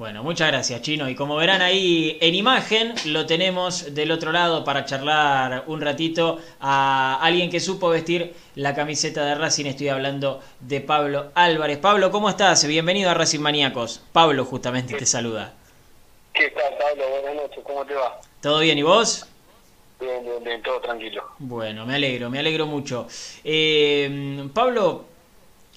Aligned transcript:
Bueno, 0.00 0.22
muchas 0.22 0.48
gracias, 0.48 0.80
Chino. 0.80 1.10
Y 1.10 1.14
como 1.14 1.36
verán 1.36 1.60
ahí 1.60 2.16
en 2.22 2.34
imagen, 2.34 2.94
lo 3.04 3.26
tenemos 3.26 3.94
del 3.94 4.12
otro 4.12 4.32
lado 4.32 4.64
para 4.64 4.86
charlar 4.86 5.64
un 5.66 5.82
ratito 5.82 6.38
a 6.58 7.18
alguien 7.20 7.50
que 7.50 7.60
supo 7.60 7.90
vestir 7.90 8.32
la 8.54 8.74
camiseta 8.74 9.26
de 9.26 9.34
Racing. 9.34 9.66
Estoy 9.66 9.90
hablando 9.90 10.40
de 10.60 10.80
Pablo 10.80 11.32
Álvarez. 11.34 11.76
Pablo, 11.76 12.10
¿cómo 12.10 12.30
estás? 12.30 12.66
Bienvenido 12.66 13.10
a 13.10 13.14
Racing 13.14 13.40
Maníacos. 13.40 14.02
Pablo 14.10 14.46
justamente 14.46 14.96
te 14.96 15.04
saluda. 15.04 15.52
¿Qué 16.32 16.48
tal, 16.48 16.78
Pablo? 16.78 17.04
Buenas 17.20 17.42
noches, 17.42 17.62
¿cómo 17.62 17.84
te 17.84 17.92
va? 17.92 18.22
¿Todo 18.40 18.60
bien 18.60 18.78
y 18.78 18.82
vos? 18.82 19.26
Bien, 20.00 20.24
bien, 20.24 20.42
bien, 20.42 20.62
todo 20.62 20.80
tranquilo. 20.80 21.24
Bueno, 21.40 21.84
me 21.84 21.96
alegro, 21.96 22.30
me 22.30 22.38
alegro 22.38 22.64
mucho. 22.64 23.06
Eh, 23.44 24.48
Pablo, 24.54 25.04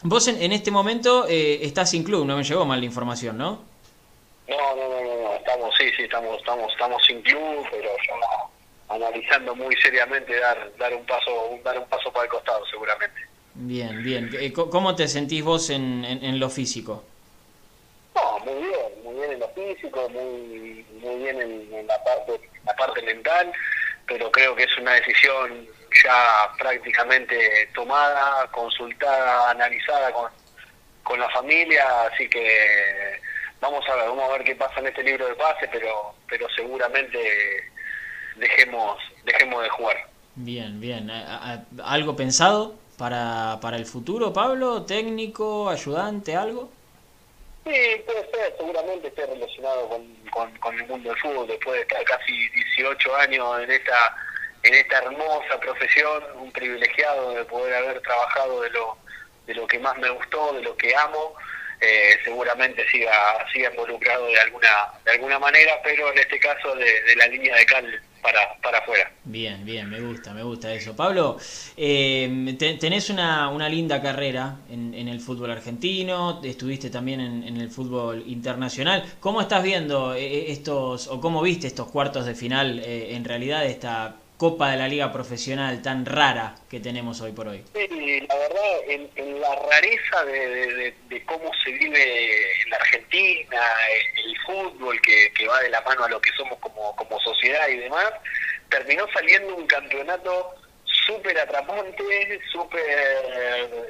vos 0.03 0.29
en, 0.29 0.53
este 0.53 0.71
momento 0.71 1.27
eh, 1.27 1.59
estás 1.65 1.89
sin 1.89 2.05
club, 2.05 2.25
no 2.25 2.37
me 2.37 2.45
llegó 2.45 2.65
mal 2.65 2.79
la 2.79 2.85
información, 2.85 3.37
¿no? 3.37 3.72
No, 4.47 4.75
no, 4.75 4.89
no, 4.89 5.01
no, 5.01 5.35
estamos, 5.35 5.73
sí, 5.77 5.89
sí, 5.95 6.03
estamos, 6.03 6.37
estamos, 6.37 6.71
estamos 6.71 7.01
sin 7.05 7.21
club, 7.21 7.65
pero 7.71 7.89
ya 7.89 8.93
analizando 8.93 9.55
muy 9.55 9.75
seriamente 9.77 10.37
dar, 10.37 10.71
dar 10.77 10.93
un 10.93 11.05
paso, 11.05 11.59
dar 11.63 11.77
un 11.79 11.87
paso 11.87 12.11
para 12.11 12.25
el 12.25 12.31
costado, 12.31 12.65
seguramente. 12.67 13.21
Bien, 13.55 14.03
bien. 14.03 14.29
Eh, 14.33 14.51
¿Cómo 14.51 14.95
te 14.95 15.07
sentís 15.07 15.43
vos 15.43 15.69
en, 15.69 16.03
en, 16.03 16.39
lo 16.39 16.49
físico? 16.49 17.03
No, 18.15 18.39
muy 18.39 18.67
bien, 18.67 19.03
muy 19.03 19.15
bien 19.15 19.31
en 19.31 19.39
lo 19.39 19.47
físico, 19.49 20.09
muy, 20.09 20.85
muy 21.01 21.15
bien 21.17 21.41
en, 21.41 21.87
la 21.87 22.03
parte, 22.03 22.39
la 22.65 22.75
parte 22.75 23.01
mental, 23.03 23.51
pero 24.07 24.31
creo 24.31 24.55
que 24.55 24.63
es 24.63 24.77
una 24.77 24.93
decisión 24.93 25.67
ya 26.03 26.51
prácticamente 26.57 27.69
tomada, 27.73 28.47
consultada, 28.51 29.51
analizada 29.51 30.11
con, 30.11 30.31
con 31.03 31.19
la 31.19 31.29
familia, 31.29 31.85
así 32.11 32.27
que 32.27 33.21
vamos 33.63 33.87
a 33.89 33.95
ver, 33.95 34.07
vamos 34.09 34.29
a 34.29 34.33
ver 34.33 34.43
qué 34.43 34.55
pasa 34.55 34.79
en 34.79 34.87
este 34.87 35.03
libro 35.03 35.25
de 35.25 35.35
pase, 35.35 35.67
pero, 35.71 36.13
pero 36.27 36.47
seguramente 36.55 37.17
dejemos, 38.35 38.99
dejemos 39.23 39.63
de 39.63 39.69
jugar. 39.69 40.07
Bien, 40.35 40.79
bien. 40.79 41.09
¿Algo 41.83 42.15
pensado 42.15 42.75
para, 42.97 43.59
para 43.61 43.77
el 43.77 43.85
futuro, 43.85 44.33
Pablo? 44.33 44.83
¿Técnico, 44.83 45.69
ayudante, 45.69 46.35
algo? 46.35 46.69
Sí, 47.63 48.03
puede 48.05 48.29
ser, 48.31 48.53
seguramente 48.57 49.07
esté 49.07 49.25
relacionado 49.25 49.87
con, 49.87 50.57
con, 50.59 50.75
el 50.77 50.85
mundo 50.87 51.09
del 51.09 51.19
fútbol, 51.19 51.47
después 51.47 51.75
de 51.77 51.81
estar 51.83 52.03
casi 52.03 52.49
18 52.49 53.15
años 53.15 53.61
en 53.61 53.71
esta, 53.71 54.15
en 54.63 54.73
esta 54.73 54.97
hermosa 54.97 55.59
profesión, 55.61 56.23
un 56.39 56.51
privilegiado 56.51 57.31
de 57.35 57.45
poder 57.45 57.73
haber 57.75 58.01
trabajado 58.01 58.61
de 58.63 58.69
lo, 58.71 58.97
de 59.47 59.55
lo 59.55 59.65
que 59.65 59.79
más 59.79 59.97
me 59.97 60.09
gustó, 60.09 60.51
de 60.53 60.61
lo 60.61 60.75
que 60.75 60.93
amo. 60.93 61.35
Eh, 61.81 62.17
seguramente 62.23 62.87
siga 62.89 63.11
siga 63.51 63.69
involucrado 63.69 64.25
de 64.27 64.39
alguna 64.39 64.69
de 65.03 65.11
alguna 65.11 65.39
manera, 65.39 65.73
pero 65.83 66.11
en 66.11 66.19
este 66.19 66.39
caso 66.39 66.75
de, 66.75 67.15
la 67.15 67.27
línea 67.27 67.55
de 67.55 67.65
cal 67.65 68.01
para, 68.21 68.55
para 68.61 68.77
afuera. 68.77 69.11
Bien, 69.25 69.65
bien, 69.65 69.89
me 69.89 69.99
gusta, 69.99 70.33
me 70.33 70.43
gusta 70.43 70.73
eso. 70.73 70.95
Pablo, 70.95 71.37
eh, 71.75 72.55
tenés 72.57 73.09
una, 73.09 73.49
una, 73.49 73.67
linda 73.67 74.01
carrera 74.01 74.59
en, 74.69 74.93
en, 74.93 75.09
el 75.09 75.19
fútbol 75.19 75.51
argentino, 75.51 76.41
estuviste 76.41 76.89
también 76.89 77.19
en, 77.19 77.57
el 77.57 77.69
fútbol 77.69 78.23
internacional. 78.27 79.03
¿Cómo 79.19 79.41
estás 79.41 79.61
viendo 79.61 80.13
eh, 80.15 80.51
estos, 80.51 81.07
o 81.07 81.19
cómo 81.19 81.41
viste 81.41 81.67
estos 81.67 81.91
cuartos 81.91 82.25
de 82.25 82.33
final 82.33 82.81
en 82.85 83.25
realidad 83.25 83.65
esta 83.65 84.15
Copa 84.37 84.71
de 84.71 84.77
la 84.77 84.87
Liga 84.87 85.11
Profesional 85.11 85.81
tan 85.81 86.05
rara 86.05 86.55
que 86.69 86.79
tenemos 86.79 87.21
hoy 87.21 87.31
por 87.31 87.47
hoy? 87.47 87.63
Sí, 87.73 88.21
la 88.27 88.35
verdad, 88.35 88.79
en, 88.87 89.41
la 89.41 89.55
rareza 89.55 90.25
de, 90.25 91.23
cómo 91.25 91.51
se 91.63 91.71
vive 91.71 92.61
en 92.61 92.69
la 92.69 92.77
Argentina, 92.77 93.61
el, 94.25 94.37
fútbol 94.45 94.99
que, 95.01 95.47
va 95.47 95.61
de 95.61 95.69
la 95.69 95.81
mano 95.81 96.03
a 96.03 96.09
lo 96.09 96.19
que 96.19 96.31
somos 96.35 96.57
como, 96.59 96.95
como 96.95 97.19
sociedad 97.21 97.67
y 97.69 97.77
demás, 97.77 98.11
terminó 98.69 99.05
saliendo 99.13 99.55
un 99.55 99.67
campeonato 99.67 100.55
súper 100.85 101.37
atrapante, 101.37 102.41
súper 102.51 102.81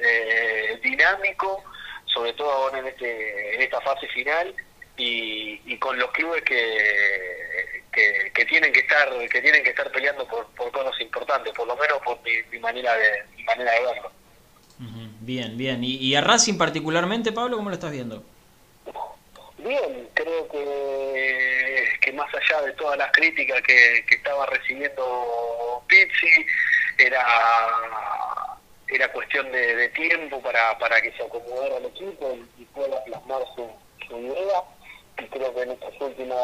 eh, 0.02 0.78
dinámico, 0.82 1.64
sobre 2.06 2.32
todo 2.34 2.50
ahora 2.50 2.78
en, 2.78 2.86
este, 2.86 3.54
en 3.54 3.62
esta 3.62 3.80
fase 3.80 4.06
final, 4.08 4.54
y, 4.96 5.60
y 5.66 5.78
con 5.78 5.98
los 5.98 6.10
clubes 6.12 6.42
que 6.42 7.33
que, 7.94 8.44
tienen 8.44 8.72
que 8.72 8.80
estar 8.80 9.08
que 9.28 9.40
tienen 9.40 9.62
que 9.62 9.70
estar 9.70 9.90
peleando 9.90 10.26
por, 10.26 10.46
por 10.54 10.70
cosas 10.72 11.00
importantes, 11.00 11.52
por 11.54 11.66
lo 11.66 11.76
menos 11.76 11.98
por 12.04 12.18
mi, 12.22 12.58
manera 12.58 12.94
de 12.96 13.24
mi 13.36 13.44
manera 13.44 13.72
de 13.72 13.80
verlo. 13.80 14.12
Bien, 15.20 15.56
bien. 15.56 15.80
¿Y, 15.82 16.14
a 16.14 16.20
Racing 16.20 16.58
particularmente, 16.58 17.32
Pablo, 17.32 17.56
cómo 17.56 17.70
lo 17.70 17.74
estás 17.74 17.92
viendo? 17.92 18.22
Bien, 19.58 20.08
creo 20.12 20.48
que, 20.48 21.88
que 22.00 22.12
más 22.12 22.28
allá 22.34 22.62
de 22.62 22.72
todas 22.72 22.98
las 22.98 23.10
críticas 23.12 23.62
que, 23.62 24.04
que 24.06 24.16
estaba 24.16 24.44
recibiendo 24.46 25.82
Pizzi, 25.86 26.46
era 26.98 27.24
era 28.88 29.10
cuestión 29.12 29.50
de, 29.50 29.88
tiempo 29.90 30.40
para, 30.40 30.78
para 30.78 31.00
que 31.00 31.12
se 31.12 31.22
acomodara 31.22 31.78
el 31.78 31.86
equipo 31.86 32.36
y, 32.58 32.64
pueda 32.66 33.02
plasmar 33.04 33.42
su, 33.54 33.70
su 34.08 34.18
idea 34.18 34.62
y 35.18 35.24
creo 35.26 35.54
que 35.54 35.62
en 35.62 35.70
estos 35.72 36.00
últimos 36.00 36.38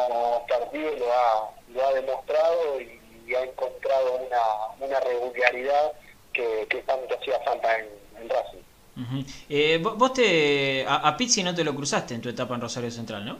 partidos 0.48 0.98
lo 0.98 1.12
ha, 1.12 1.50
lo 1.72 1.86
ha 1.86 1.92
demostrado 1.92 2.80
y, 2.80 2.98
ha 3.32 3.44
encontrado 3.44 4.16
una, 4.16 4.40
una 4.80 4.98
regularidad 4.98 5.92
que, 6.32 6.66
que 6.68 6.82
tanto 6.82 7.16
hacía 7.16 7.38
falta 7.44 7.78
en, 7.78 8.28
Racing. 8.28 9.24
eh, 9.48 9.78
vos 9.80 10.12
te, 10.12 10.84
a, 10.88 11.16
Pizzi 11.16 11.44
no 11.44 11.54
te 11.54 11.62
lo 11.62 11.72
cruzaste 11.72 12.14
en 12.14 12.22
tu 12.22 12.28
etapa 12.28 12.56
en 12.56 12.60
Rosario 12.60 12.90
Central, 12.90 13.24
¿no? 13.24 13.38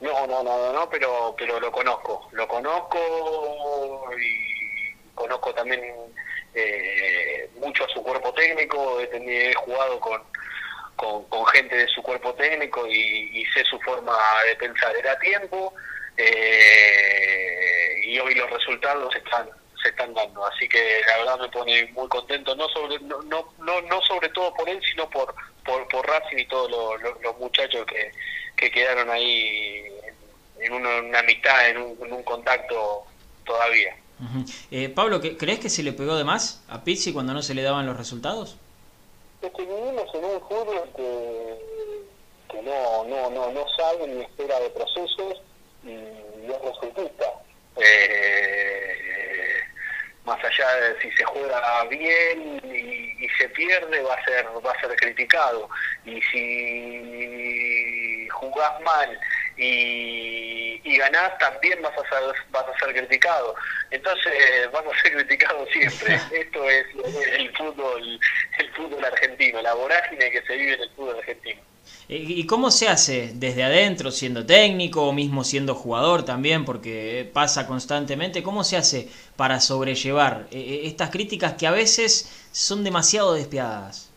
No, 0.00 0.26
no, 0.28 0.44
no, 0.44 0.72
no, 0.72 0.88
pero, 0.88 1.34
pero 1.36 1.58
lo 1.58 1.72
conozco, 1.72 2.28
lo 2.30 2.46
conozco 2.46 2.98
y 4.16 5.12
conozco 5.16 5.52
también 5.54 5.82
eh, 6.54 7.50
mucho 7.58 7.84
a 7.84 7.88
su 7.88 8.00
cuerpo 8.00 8.32
técnico, 8.32 9.00
he, 9.00 9.50
he 9.50 9.54
jugado 9.54 9.98
con, 9.98 10.22
con, 10.96 11.24
gente 11.46 11.76
de 11.76 11.86
su 11.88 12.02
cuerpo 12.02 12.34
técnico 12.34 12.86
y, 12.86 13.44
sé 13.54 13.64
su 13.64 13.78
forma 13.80 14.16
de 14.46 14.56
pensar. 14.56 14.94
Era 14.96 15.18
tiempo 15.18 15.74
eh, 16.16 18.02
y 18.04 18.18
hoy 18.18 18.34
los 18.34 18.50
resultados 18.50 19.14
están 19.14 19.48
se 19.84 19.90
están 19.90 20.14
dando. 20.14 20.44
Así 20.46 20.68
que 20.68 21.00
la 21.06 21.18
verdad 21.18 21.40
me 21.40 21.48
pone 21.50 21.84
muy 21.92 22.08
contento, 22.08 22.56
no 22.56 22.68
sobre 22.70 22.98
no 23.00 23.22
no, 23.22 23.80
no, 23.82 24.02
sobre 24.02 24.28
todo 24.30 24.52
por 24.54 24.68
él, 24.68 24.80
sino 24.90 25.08
por, 25.10 25.34
por, 25.64 25.86
por 25.88 26.06
Racing 26.06 26.38
y 26.38 26.46
todos 26.46 26.70
los, 27.02 27.38
muchachos 27.38 27.84
que, 27.86 28.10
que 28.56 28.70
quedaron 28.70 29.10
ahí 29.10 29.84
en, 30.60 30.72
una, 30.72 31.22
mitad, 31.22 31.68
en 31.68 31.78
un, 31.78 32.22
contacto 32.22 33.04
todavía. 33.44 33.94
eh, 34.70 34.88
Pablo, 34.88 35.20
¿crees 35.20 35.58
que 35.58 35.68
se 35.68 35.82
le 35.82 35.92
pegó 35.92 36.16
de 36.16 36.24
más 36.24 36.64
a 36.68 36.82
Pizzi 36.82 37.12
cuando 37.12 37.34
no 37.34 37.42
se 37.42 37.54
le 37.54 37.62
daban 37.62 37.86
los 37.86 37.96
resultados? 37.96 38.56
Es 39.46 39.52
que 39.52 39.62
vivimos 39.62 40.14
en 40.14 40.24
un 40.24 40.40
fútbol 40.40 40.88
que, 40.96 41.58
que 42.50 42.62
no, 42.62 43.04
no, 43.04 43.30
no, 43.30 43.52
no 43.52 43.68
sabe 43.76 44.06
ni 44.06 44.22
espera 44.22 44.58
de 44.60 44.70
procesos 44.70 45.42
y, 45.84 45.90
es 45.90 46.62
resultista. 46.62 47.26
Eh, 47.76 48.94
más 50.24 50.42
allá 50.42 50.74
de 50.76 51.00
si 51.00 51.10
se 51.12 51.24
juega 51.24 51.84
bien 51.84 52.60
y, 52.64 53.24
y, 53.24 53.28
se 53.38 53.48
pierde 53.50 54.02
va 54.02 54.14
a 54.14 54.24
ser 54.24 54.46
va 54.64 54.72
a 54.72 54.80
ser 54.80 54.96
criticado. 54.96 55.68
Y 56.04 56.20
si 56.22 58.28
jugás 58.30 58.80
mal 58.82 59.20
y, 59.56 60.80
y 60.84 60.98
ganás 60.98 61.36
también 61.38 61.80
vas 61.82 61.92
a 61.92 62.08
ser 62.08 62.34
vas 62.50 62.64
a 62.68 62.78
ser 62.78 62.94
criticado. 62.94 63.54
Entonces 63.90 64.70
vas 64.72 64.84
a 64.86 65.02
ser 65.02 65.14
criticado 65.14 65.66
siempre. 65.66 66.14
Esto 66.32 66.70
es 66.70 66.86
el 67.32 67.54
fútbol 67.56 68.20
el 68.58 68.70
fútbol 68.72 69.04
argentino 69.04 69.62
la 69.62 69.74
vorágine 69.74 70.30
que 70.30 70.42
se 70.42 70.56
vive 70.56 70.74
en 70.74 70.82
el 70.82 70.90
fútbol 70.90 71.18
argentino 71.18 71.60
¿Y 72.06 72.46
cómo 72.46 72.70
se 72.70 72.88
hace 72.88 73.30
desde 73.34 73.64
adentro, 73.64 74.10
siendo 74.10 74.44
técnico 74.44 75.08
o 75.08 75.12
mismo 75.12 75.42
siendo 75.42 75.74
jugador 75.74 76.22
también, 76.24 76.66
porque 76.66 77.30
pasa 77.32 77.66
constantemente? 77.66 78.42
¿Cómo 78.42 78.62
se 78.62 78.76
hace 78.76 79.08
para 79.36 79.58
sobrellevar 79.58 80.46
eh, 80.50 80.58
eh, 80.58 80.80
estas 80.84 81.10
críticas 81.10 81.54
que 81.54 81.66
a 81.66 81.70
veces 81.70 82.48
son 82.52 82.84
demasiado 82.84 83.32
despiadadas? 83.32 84.10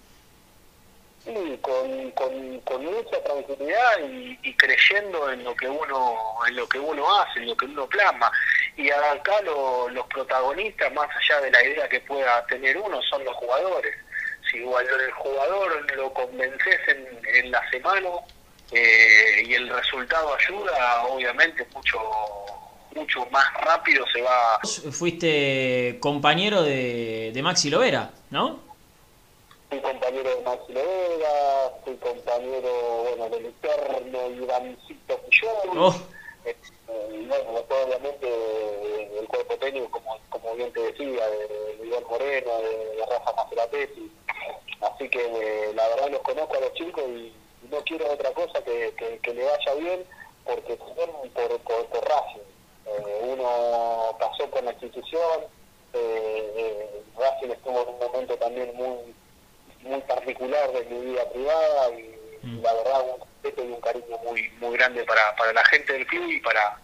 Sí, 1.24 1.60
con, 1.62 2.12
con, 2.12 2.86
mucha 2.86 3.24
tranquilidad 3.24 4.00
y, 4.44 4.54
creyendo 4.54 5.30
en 5.30 5.44
lo 5.44 5.56
que 5.56 5.68
uno 5.68 6.16
en 6.48 6.56
lo 6.56 6.68
que 6.68 6.80
uno 6.80 7.20
hace, 7.20 7.40
en 7.40 7.48
lo 7.48 7.58
que 7.58 7.66
uno 7.66 7.88
plasma. 7.88 8.32
Y 8.76 8.90
acá 8.90 9.42
los 9.44 10.08
protagonistas, 10.08 10.94
más 10.94 11.10
allá 11.16 11.42
de 11.42 11.52
la 11.52 11.64
idea 11.64 11.90
que 11.90 12.00
pueda 12.02 12.46
tener 12.48 12.78
uno, 12.78 13.02
son 13.04 13.24
los 13.24 13.36
jugadores. 13.36 13.96
Si 14.52 14.58
igual 14.58 14.86
el 14.86 15.12
jugador 15.12 15.96
lo 15.96 16.14
convences 16.14 16.80
en, 16.88 17.52
la 17.52 17.70
semana 17.70 18.10
eh, 18.72 19.44
y 19.46 19.54
el 19.54 19.70
resultado 19.70 20.34
ayuda, 20.36 21.04
obviamente 21.04 21.66
mucho 21.74 22.00
mucho 22.96 23.28
más 23.32 23.46
rápido 23.62 24.06
se 24.12 24.22
va. 24.22 24.60
Fuiste 24.92 25.98
compañero 26.00 26.64
de, 26.64 27.32
de 27.34 27.44
Maxi 27.44 27.70
Lovera, 27.70 28.12
¿no? 28.32 28.68
fui 29.70 29.80
compañero 29.82 30.30
de 30.30 30.42
Maxi 30.44 30.74
Vega, 30.74 31.72
fui 31.84 31.96
compañero, 31.98 33.04
bueno, 33.04 33.30
del 33.36 33.46
eterno 33.48 34.32
Ivancito 34.32 35.18
Pillón. 35.30 35.78
Oh. 35.78 35.96
Eh, 36.46 36.56
y 37.14 37.26
bueno, 37.26 37.64
obviamente 37.84 39.20
el 39.20 39.28
cuerpo 39.28 39.56
técnico, 39.58 39.92
como, 39.92 40.18
como 40.30 40.56
bien 40.56 40.72
te 40.72 40.80
decía, 40.82 41.28
de, 41.28 41.86
Iván 41.86 42.04
Moreno, 42.10 42.52
de, 42.60 43.06
Rafa 43.10 43.34
Maceratesi. 43.34 44.12
Así 44.98 45.10
que 45.10 45.20
eh, 45.20 45.74
la 45.76 45.88
verdad 45.90 46.10
los 46.10 46.22
conozco 46.22 46.58
a 46.58 46.60
los 46.60 46.74
chicos 46.74 47.04
y, 47.08 47.32
no 47.70 47.84
quiero 47.84 48.10
otra 48.10 48.32
cosa 48.32 48.64
que, 48.64 48.94
que, 49.22 49.34
le 49.34 49.44
vaya 49.44 49.74
bien, 49.76 50.06
porque 50.46 50.78
por, 50.78 51.60
por, 51.62 51.86
por 51.88 52.08
Racing. 52.08 52.48
Eh, 52.86 53.20
uno 53.24 54.16
pasó 54.18 54.50
por 54.50 54.64
la 54.64 54.72
institución, 54.72 55.44
eh, 55.94 57.02
Racing 57.18 57.52
estuvo 57.52 57.84
en 57.84 57.90
un 57.90 58.00
momento 58.00 58.38
también 58.38 58.74
muy 58.76 59.14
muy 59.82 60.02
particular 60.02 60.72
de 60.72 60.86
mi 60.86 61.12
vida 61.12 61.30
privada 61.30 61.90
y, 61.92 62.48
mm. 62.48 62.64
la 62.64 62.74
verdad 62.74 63.06
un 63.14 63.20
respeto 63.20 63.64
y 63.66 63.72
un 63.72 63.82
cariño 63.82 64.18
muy 64.24 64.50
muy 64.60 64.78
grande 64.78 65.04
para, 65.04 65.36
para 65.36 65.54
la 65.54 65.66
gente 65.66 65.94
del 65.94 66.08
club 66.08 66.30
y 66.30 66.40
para 66.40 66.80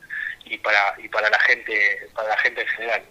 y 0.45 0.57
para 0.57 0.95
y 1.01 1.07
para 1.07 1.29
la 1.29 1.39
gente 1.39 2.09
para 2.13 2.29
la 2.29 2.37
gente 2.37 2.61
en 2.61 2.67
general. 2.67 3.03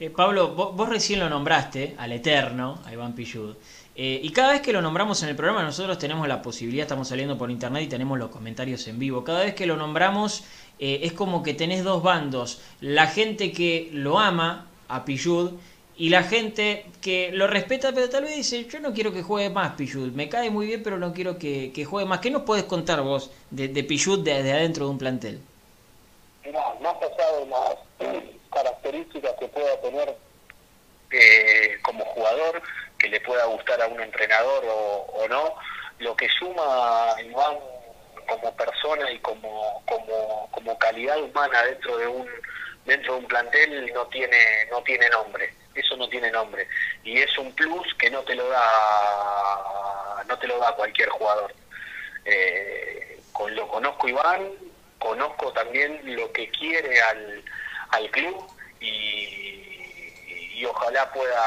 Eh, 0.00 0.10
Pablo, 0.10 0.48
vos, 0.48 0.88
recién 0.88 1.20
lo 1.20 1.28
nombraste 1.28 1.94
al 1.98 2.12
Eterno, 2.12 2.80
a 2.84 2.92
Iván 2.92 3.14
Pillud. 3.14 3.56
Eh, 4.00 4.20
y 4.22 4.30
cada 4.30 4.52
vez 4.52 4.62
que 4.62 4.72
lo 4.72 4.80
nombramos 4.80 5.24
en 5.24 5.28
el 5.28 5.34
programa, 5.34 5.64
nosotros 5.64 5.98
tenemos 5.98 6.28
la 6.28 6.40
posibilidad, 6.40 6.84
estamos 6.84 7.08
saliendo 7.08 7.36
por 7.36 7.50
internet 7.50 7.82
y 7.82 7.88
tenemos 7.88 8.16
los 8.16 8.30
comentarios 8.30 8.86
en 8.86 8.96
vivo. 8.96 9.24
Cada 9.24 9.40
vez 9.40 9.54
que 9.54 9.66
lo 9.66 9.76
nombramos, 9.76 10.44
eh, 10.78 11.00
es 11.02 11.12
como 11.12 11.42
que 11.42 11.52
tenés 11.52 11.82
dos 11.82 12.00
bandos. 12.00 12.60
La 12.80 13.08
gente 13.08 13.50
que 13.50 13.90
lo 13.92 14.20
ama 14.20 14.68
a 14.86 15.04
Pillud 15.04 15.50
y 15.96 16.10
la 16.10 16.22
gente 16.22 16.86
que 17.02 17.32
lo 17.32 17.48
respeta, 17.48 17.90
pero 17.92 18.08
tal 18.08 18.22
vez 18.22 18.36
dice, 18.36 18.66
yo 18.66 18.78
no 18.78 18.92
quiero 18.92 19.12
que 19.12 19.24
juegue 19.24 19.50
más 19.50 19.72
Pichud, 19.72 20.12
me 20.12 20.28
cae 20.28 20.48
muy 20.48 20.68
bien, 20.68 20.84
pero 20.84 20.96
no 20.96 21.12
quiero 21.12 21.36
que, 21.36 21.84
juegue 21.84 22.06
más. 22.06 22.20
¿Qué 22.20 22.30
nos 22.30 22.42
puedes 22.42 22.66
contar 22.66 23.02
vos 23.02 23.32
de, 23.50 23.66
de 23.66 23.82
Pichud 23.82 24.20
desde 24.20 24.52
adentro 24.52 24.84
de 24.84 24.92
un 24.92 24.98
plantel? 24.98 25.40
Mira, 26.46 26.62
más 26.80 26.94
allá 27.02 27.38
de 27.40 27.46
las 27.46 28.22
características 28.52 29.32
que 29.40 29.48
pueda 29.48 29.80
tener 29.80 30.16
eh, 31.10 31.78
como 31.82 32.04
jugador, 32.04 32.62
que 32.98 33.08
le 33.08 33.20
pueda 33.20 33.44
gustar 33.46 33.80
a 33.80 33.86
un 33.86 34.00
entrenador 34.00 34.64
o, 34.66 35.26
no, 35.28 35.54
lo 35.98 36.16
que 36.16 36.28
suma 36.28 37.14
Iván 37.22 37.56
como 38.26 38.54
persona 38.56 39.10
y 39.10 39.18
como, 39.20 39.82
como, 39.86 40.48
como 40.50 40.78
calidad 40.78 41.20
humana 41.20 41.62
dentro 41.64 41.96
de 41.96 42.06
un 42.06 42.28
dentro 42.84 43.14
de 43.14 43.18
un 43.20 43.26
plantel 43.26 43.92
no 43.92 44.06
tiene 44.06 44.66
no 44.70 44.82
tiene 44.82 45.08
nombre. 45.10 45.52
Eso 45.74 45.96
no 45.96 46.08
tiene 46.08 46.30
nombre. 46.30 46.66
Y 47.04 47.18
es 47.18 47.38
un 47.38 47.52
plus 47.54 47.86
que 47.94 48.10
no 48.10 48.22
te 48.22 48.34
lo 48.34 48.48
da 48.48 50.24
no 50.26 50.38
te 50.38 50.46
lo 50.46 50.58
da 50.58 50.74
cualquier 50.74 51.08
jugador. 51.10 51.54
Eh, 52.24 53.20
con, 53.32 53.54
lo 53.54 53.68
conozco 53.68 54.08
Iván 54.08 54.50
conozco 54.98 55.52
también 55.52 56.00
lo 56.04 56.30
que 56.32 56.50
quiere 56.50 57.00
al, 57.00 57.44
al 57.90 58.10
club 58.10 58.46
y, 58.80 59.77
y, 60.58 60.64
ojalá 60.64 61.10
pueda 61.12 61.42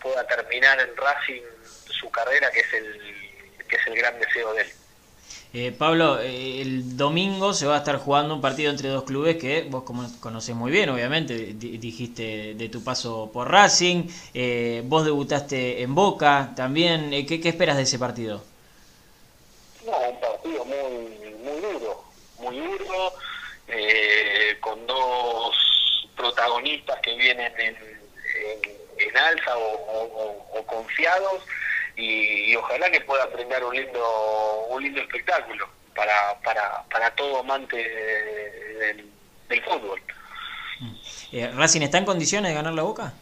pueda 0.00 0.26
terminar 0.26 0.80
en 0.80 0.96
Racing 0.96 1.42
su 1.90 2.10
carrera 2.10 2.50
que 2.50 2.60
es 2.60 2.72
el 2.74 3.66
que 3.68 3.76
es 3.76 3.86
el 3.86 3.96
gran 3.96 4.18
deseo 4.18 4.52
de 4.54 4.62
él 4.62 4.72
eh, 5.54 5.70
Pablo, 5.70 6.18
eh, 6.18 6.62
el 6.62 6.96
domingo 6.96 7.52
se 7.52 7.66
va 7.66 7.74
a 7.74 7.78
estar 7.78 7.98
jugando 7.98 8.34
un 8.34 8.40
partido 8.40 8.70
entre 8.70 8.88
dos 8.88 9.04
clubes 9.04 9.36
que 9.36 9.66
vos 9.68 9.84
conocés 10.18 10.54
muy 10.54 10.72
bien, 10.72 10.88
obviamente, 10.88 11.34
dijiste 11.34 12.54
de 12.54 12.68
tu 12.70 12.82
paso 12.82 13.30
por 13.30 13.50
Racing, 13.50 14.08
eh, 14.32 14.80
vos 14.86 15.04
debutaste 15.04 15.82
en 15.82 15.94
Boca 15.94 16.52
también, 16.56 17.10
¿qué, 17.26 17.38
esperas 17.44 17.76
de 17.76 17.82
ese 17.82 17.98
partido? 17.98 18.42
No, 19.84 19.92
un 19.92 20.20
partido 20.20 20.64
muy, 20.64 21.34
muy 21.44 21.60
duro, 21.60 22.04
muy 22.38 22.56
duro, 22.58 23.12
con 24.60 24.86
dos 24.86 26.08
protagonistas 26.16 26.98
que 27.00 27.14
vienen 27.14 27.52
en, 27.58 28.01
en, 28.98 29.16
alza 29.16 29.56
o 29.56 30.64
confiados 30.66 31.42
y, 31.96 32.54
ojalá 32.56 32.90
que 32.90 33.00
pueda 33.00 33.26
brindar 33.26 33.64
un 33.64 33.74
lindo 33.74 34.66
un 34.70 34.82
lindo 34.82 35.00
espectáculo 35.00 35.68
para 35.94 36.38
para, 36.42 36.82
para 36.90 37.10
todo 37.14 37.40
amante 37.40 37.76
del, 37.76 39.10
fútbol. 39.64 40.00
Mm. 40.80 40.94
Eh, 41.32 41.50
¿Racing 41.54 41.82
está 41.82 41.98
en 41.98 42.06
condiciones 42.06 42.50
de 42.50 42.54
ganar 42.54 42.72
la 42.72 42.82
Boca? 42.82 43.12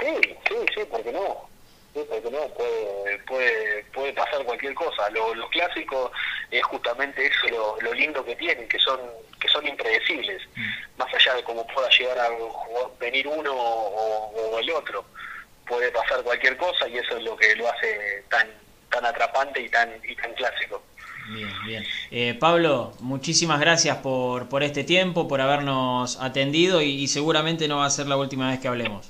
Sí, 0.00 0.14
sí, 0.48 0.56
sí, 0.74 0.80
porque 0.90 1.12
no? 1.12 1.46
Sí, 1.92 2.00
porque 2.08 2.30
no, 2.30 2.48
puede, 2.54 3.18
puede, 3.26 3.84
puede 3.92 4.12
pasar 4.14 4.42
cualquier 4.44 4.72
cosa. 4.72 5.10
Lo, 5.10 5.34
lo 5.34 5.46
clásico 5.50 6.10
es 6.50 6.64
justamente 6.64 7.26
eso, 7.26 7.76
lo, 7.82 7.92
lindo 7.92 8.24
que 8.24 8.34
tienen, 8.36 8.66
que 8.66 8.78
son 8.78 8.98
que 9.38 9.48
son 9.48 9.66
impredecibles, 9.66 10.42
mm. 10.56 10.98
más 10.98 11.14
allá 11.14 11.19
de 11.40 11.44
cómo 11.44 11.66
pueda 11.66 11.88
llegar 11.90 12.18
a 12.18 12.28
venir 12.98 13.26
uno 13.26 13.52
o 13.52 14.58
el 14.58 14.70
otro 14.70 15.04
puede 15.70 15.90
pasar 15.92 16.22
cualquier 16.22 16.56
cosa 16.56 16.88
y 16.88 16.98
eso 16.98 17.16
es 17.16 17.22
lo 17.22 17.36
que 17.36 17.54
lo 17.54 17.70
hace 17.70 18.24
tan 18.28 18.48
tan 18.90 19.06
atrapante 19.06 19.62
y 19.62 19.68
tan 19.68 19.88
y 20.06 20.16
tan 20.16 20.34
clásico. 20.34 20.82
Bien, 21.32 21.48
bien. 21.64 21.84
Eh, 22.10 22.34
Pablo, 22.34 22.92
muchísimas 22.98 23.60
gracias 23.60 23.98
por, 23.98 24.48
por 24.48 24.64
este 24.64 24.82
tiempo, 24.82 25.28
por 25.28 25.40
habernos 25.40 26.20
atendido 26.20 26.82
y, 26.82 27.06
seguramente 27.06 27.68
no 27.68 27.76
va 27.76 27.86
a 27.86 27.90
ser 27.90 28.08
la 28.08 28.16
última 28.16 28.50
vez 28.50 28.58
que 28.58 28.66
hablemos. 28.66 29.08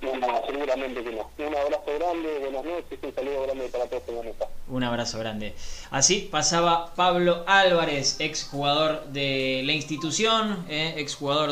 No, 0.00 0.12
seguramente 0.46 1.02
que 1.02 1.10
no. 1.10 1.28
Un 1.38 1.56
abrazo 1.56 1.98
grande, 1.98 2.38
buenas 2.38 2.64
noches, 2.64 2.98
un 3.02 3.14
saludo 3.14 3.42
grande 3.42 3.68
para 3.70 3.86
todos 3.86 4.04
Un 4.68 4.84
abrazo 4.84 5.18
grande. 5.18 5.54
Así 5.90 6.28
pasaba 6.30 6.94
Pablo 6.94 7.42
Álvarez, 7.48 8.20
ex 8.20 8.44
jugador 8.44 9.06
de 9.06 9.62
la 9.64 9.72
institución, 9.72 10.64
eh, 10.68 10.94
ex 10.98 11.16
jugador 11.16 11.46